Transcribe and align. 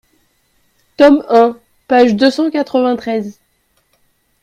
Tome 0.97 1.23
un, 1.29 1.59
page 1.87 2.15
deux 2.15 2.31
cent 2.31 2.49
quatre-vingt-treize. 2.49 3.39